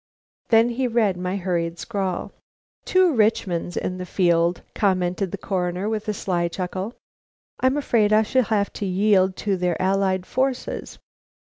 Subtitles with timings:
[0.49, 2.31] Then he read my hurried scrawl.
[2.85, 6.95] "Two Richmonds in the field!" commented the Coroner, with a sly chuckle.
[7.59, 10.97] "I am afraid I shall have to yield to their allied forces.